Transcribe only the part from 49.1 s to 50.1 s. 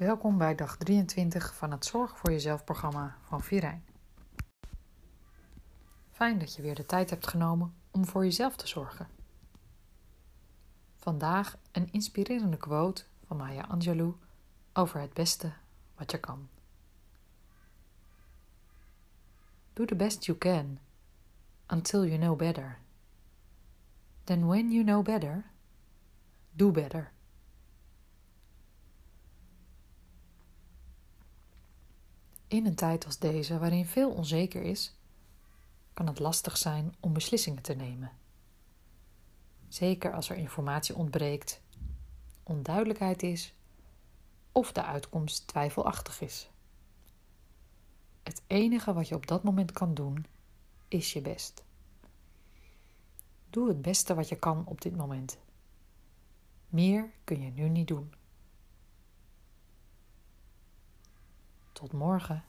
op dat moment kan